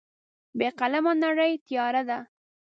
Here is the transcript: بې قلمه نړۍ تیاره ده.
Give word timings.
بې 0.57 0.69
قلمه 0.79 1.13
نړۍ 1.23 1.53
تیاره 1.65 2.01
ده. 2.09 2.19